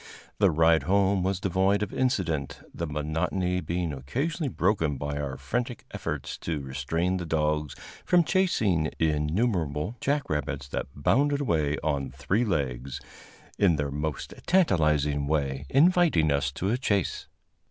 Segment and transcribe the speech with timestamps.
[0.39, 5.85] The ride home was devoid of incident, the monotony being occasionally broken by our frantic
[5.91, 12.43] efforts to restrain the dogs from chasing innumerable jack rabbits that bounded away on three
[12.43, 12.99] legs,
[13.59, 17.27] in their most tantalizing way, inviting us to a chase.